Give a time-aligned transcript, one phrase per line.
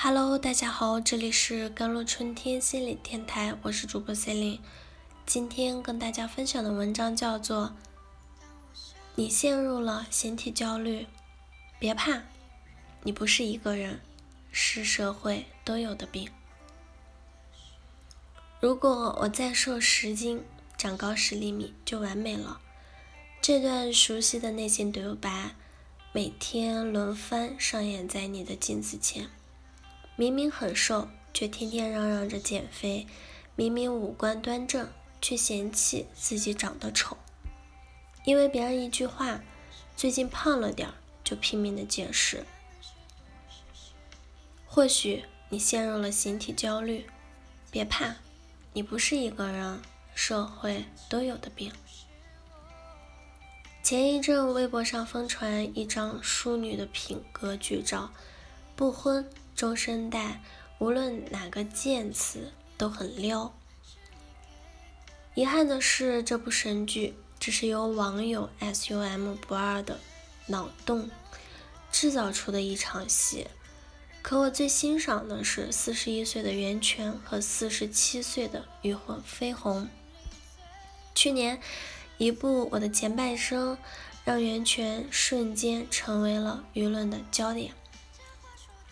[0.00, 4.60] Hello，大家好，这里是甘露春天心理电台，我是主播 c e l i n e
[5.26, 7.74] 今天跟大家分享的文章叫做
[9.16, 11.02] 《你陷入了形体焦虑》，
[11.80, 12.22] 别怕，
[13.02, 14.00] 你不是一个人，
[14.52, 16.30] 是社会都有的病。
[18.60, 20.44] 如果我再瘦十斤，
[20.76, 22.60] 长高十厘米就完美了。
[23.42, 25.56] 这段熟悉的内心独白，
[26.12, 29.28] 每天轮番上演在你的镜子前。
[30.18, 33.06] 明明很瘦，却天天嚷嚷着减肥；
[33.54, 37.16] 明明五官端正，却嫌弃自己长得丑。
[38.24, 39.40] 因为别人一句话，
[39.96, 42.44] 最近胖了点儿，就拼命的解释。
[44.66, 47.06] 或许你陷入了形体焦虑，
[47.70, 48.16] 别怕，
[48.72, 49.80] 你不是一个人，
[50.16, 51.70] 社会都有的病。
[53.84, 58.10] 前一阵微博上疯传一张淑女的品格剧照，
[58.74, 59.30] 不婚。
[59.58, 60.40] 中生代，
[60.78, 63.52] 无论哪个键词都很撩。
[65.34, 69.98] 遗憾的是，这部神剧只是由网友 SUM 不二的
[70.46, 71.10] 脑洞
[71.90, 73.48] 制造出的一场戏。
[74.22, 79.88] 可我最欣赏的是四十一岁的袁泉和四十七岁的欲火飞鸿。
[81.16, 81.60] 去年
[82.16, 83.76] 一部《我的前半生》，
[84.24, 87.72] 让袁泉瞬间成为了舆论的焦点。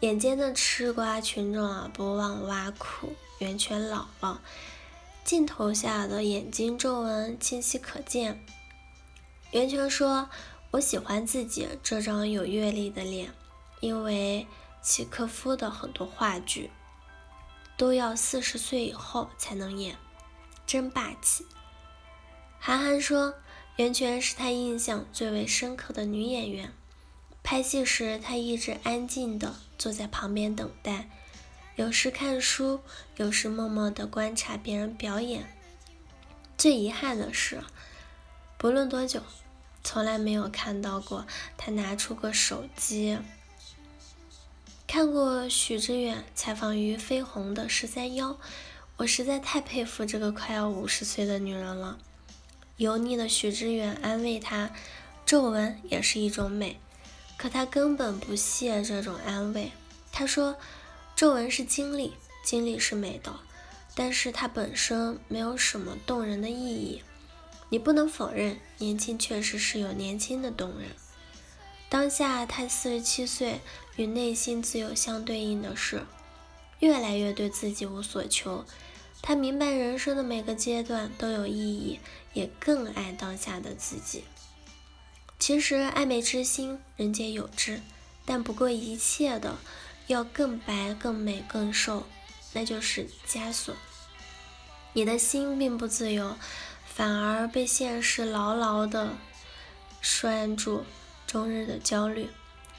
[0.00, 4.38] 眼尖的吃瓜群众啊，不忘挖苦袁泉姥姥。
[5.24, 8.42] 镜头下的眼睛皱纹清晰可见。
[9.50, 10.30] 袁泉说
[10.72, 13.30] ：“我喜欢自己这张有阅历的脸，
[13.80, 14.46] 因为
[14.80, 16.70] 契诃夫的很多话剧
[17.76, 19.96] 都要四十岁以后才能演，
[20.66, 21.44] 真霸气。”
[22.58, 23.34] 韩寒说
[23.76, 26.72] ：“袁泉是他印象最为深刻的女演员。”
[27.44, 31.08] 拍戏时，他一直安静的坐在旁边等待，
[31.74, 32.80] 有时看书，
[33.16, 35.56] 有时默默地观察别人表演。
[36.58, 37.62] 最遗憾的是，
[38.58, 39.22] 不论多久，
[39.82, 41.26] 从来没有看到过
[41.56, 43.18] 他拿出过手机。
[44.86, 48.38] 看过许知远采访于飞鸿的十三幺，
[48.98, 51.96] 我实在太佩服这个快要五十岁的女人了。
[52.76, 54.72] 油腻的许知远安慰她
[55.24, 56.78] ：“皱纹也是一种美。”
[57.40, 59.72] 可他根本不屑这种安慰。
[60.12, 60.54] 他说
[61.16, 62.12] ：“皱纹是经历，
[62.44, 63.34] 经历是美的，
[63.94, 67.02] 但是它本身没有什么动人的意义。
[67.70, 70.90] 你不能否认，年轻确实是有年轻的动人。
[71.88, 73.62] 当下他四十七岁，
[73.96, 76.02] 与内心自由相对应的是，
[76.80, 78.66] 越来越对自己无所求。
[79.22, 82.00] 他明白人生的每个阶段都有意义，
[82.34, 84.24] 也更爱当下的自己。”
[85.40, 87.80] 其实爱美之心，人皆有之，
[88.26, 89.56] 但不顾一切的
[90.06, 92.06] 要更白、更美、更瘦，
[92.52, 93.74] 那就是枷锁。
[94.92, 96.36] 你的心并不自由，
[96.84, 99.14] 反而被现实牢牢的
[100.02, 100.84] 拴住，
[101.26, 102.28] 终日的焦虑。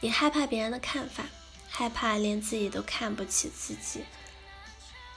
[0.00, 1.24] 你害怕别人的看法，
[1.68, 4.04] 害怕连自己都看不起自己。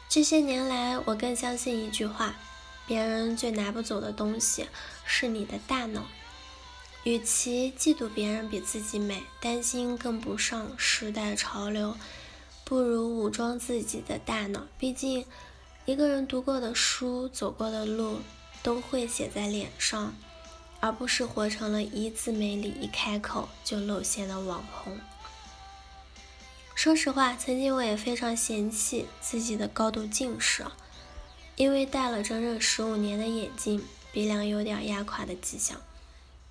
[0.09, 2.35] 这些年来，我更相信一句话：
[2.87, 4.67] 别人最拿不走的东西，
[5.05, 6.07] 是你的大脑。
[7.07, 11.95] 与其嫉妒别人比自己美，担心跟不上时代潮流，
[12.65, 14.67] 不如武装自己的大脑。
[14.77, 15.25] 毕竟，
[15.85, 18.19] 一个人读过的书、走过的路，
[18.61, 20.13] 都会写在脸上，
[20.81, 24.99] 而不是活成了一字没理、一开口就露馅的网红。
[26.75, 30.65] 说实话，曾经我也非常嫌弃自己的高度近视，
[31.55, 33.81] 因为戴了整整十五年的眼镜，
[34.11, 35.79] 鼻梁有点压垮的迹象。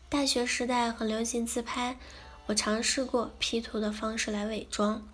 [0.09, 1.99] 大学时代很流行自拍，
[2.47, 5.07] 我尝试过 P 图的方式来伪装。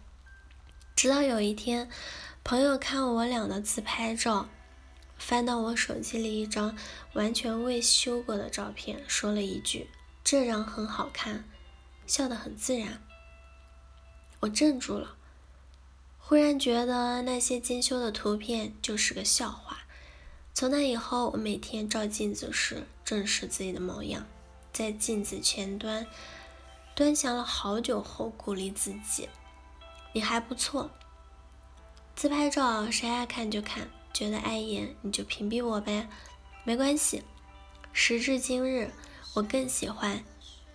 [0.94, 1.88] 直到有一天，
[2.44, 4.50] 朋友看我俩的自拍照，
[5.16, 6.76] 翻到我手机里一张
[7.14, 9.88] 完全未修过的照片，说了一句
[10.22, 11.44] ：“这张很好看。”
[12.06, 13.02] 笑得很自然。
[14.40, 15.16] 我镇住了，
[16.18, 19.78] 忽然觉得那些精修的图片就是个笑话。
[20.52, 24.26] 从那以后，我每天照镜子时正视自己的模样。
[24.72, 26.06] 在镜子前端
[26.94, 29.28] 端详了好久后，鼓励自己
[30.12, 30.90] ：“你还不错。”
[32.16, 36.08] 自拍照谁爱看就看，觉得碍眼你就屏蔽我呗，
[36.64, 37.22] 没关系。
[37.92, 38.90] 时至今日，
[39.34, 40.24] 我更喜欢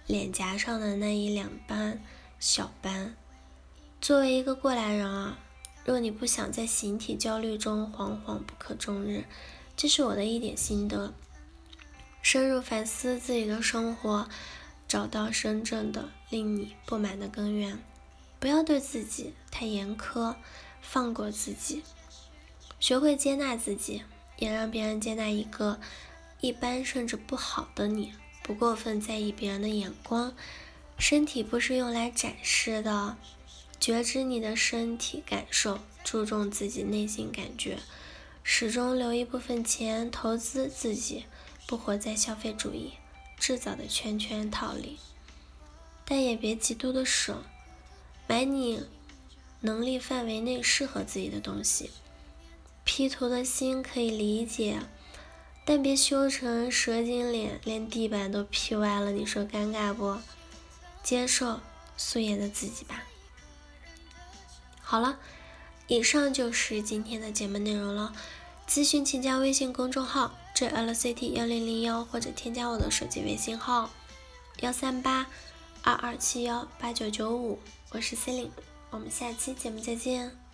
[0.06, 2.04] 脸颊上的那一两斑
[2.40, 3.16] 小斑。
[4.00, 5.40] 作为一个过来人啊，
[5.86, 9.26] 若你不想在形体焦虑中惶惶不可终日，
[9.76, 11.14] 这是我的一点心得。
[12.30, 14.28] 深入反思自己的生活，
[14.86, 17.80] 找到真正的令你不满的根源。
[18.38, 20.36] 不要对自己太严苛，
[20.82, 21.84] 放过自己，
[22.82, 24.04] 学会接纳自己，
[24.40, 25.80] 也让别人接纳一个
[26.42, 28.12] 一般甚至不好的你。
[28.44, 30.34] 不过分在意别人的眼光。
[30.98, 33.16] 身体不是用来展示的，
[33.80, 37.78] 觉知你的身体感受，注重自己内心感觉，
[38.44, 41.24] 始终留一部分钱投资自己，
[41.68, 42.94] 不活在消费主义
[43.38, 44.98] 制造的圈圈套里。
[46.06, 47.44] 但也别极度的省，
[48.26, 48.86] 买你
[49.60, 51.92] 能力范围内适合自己的东西。
[52.86, 54.80] P 图的心可以理解，
[55.66, 60.18] 但别修成蛇精脸，连地板都 P 歪了，你说尴尬不？
[61.04, 61.60] 接受
[61.98, 63.04] 素颜的自己吧。
[64.80, 65.20] 好了，
[65.88, 68.16] 以上就是今天的节目内容了。
[68.68, 73.90] 咨询请加微信公众号 jlct 幺零零幺，或者添加我的手机微信号
[74.60, 75.26] 幺三八
[75.84, 77.58] 二二七幺八九九五。
[77.92, 78.52] 我是 c e l i n e
[78.90, 80.47] 我们下期节目再见。